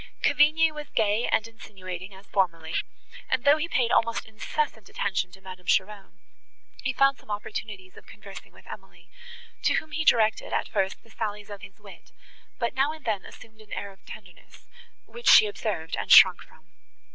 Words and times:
Cavigni 0.23 0.71
was 0.71 0.89
gay 0.89 1.27
and 1.31 1.47
insinuating 1.47 2.11
as 2.11 2.25
formerly; 2.25 2.73
and, 3.29 3.43
though 3.43 3.57
he 3.57 3.67
paid 3.67 3.91
almost 3.91 4.25
incessant 4.25 4.89
attention 4.89 5.31
to 5.31 5.41
Madame 5.41 5.67
Cheron, 5.67 6.17
he 6.83 6.91
found 6.91 7.19
some 7.19 7.29
opportunities 7.29 7.95
of 7.95 8.07
conversing 8.07 8.51
with 8.51 8.65
Emily, 8.65 9.11
to 9.61 9.75
whom 9.75 9.91
he 9.91 10.03
directed, 10.03 10.53
at 10.53 10.67
first, 10.67 11.03
the 11.03 11.11
sallies 11.11 11.51
of 11.51 11.61
his 11.61 11.79
wit, 11.79 12.11
but 12.57 12.73
now 12.73 12.91
and 12.91 13.05
then 13.05 13.23
assumed 13.25 13.61
an 13.61 13.73
air 13.73 13.91
of 13.91 14.03
tenderness, 14.07 14.65
which 15.05 15.29
she 15.29 15.45
observed, 15.45 15.95
and 15.95 16.11
shrunk 16.11 16.41
from. 16.41 16.65